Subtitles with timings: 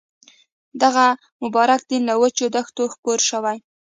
[0.81, 1.05] دغه
[1.43, 3.57] مبارک دین له وچو دښتو خپور شوی.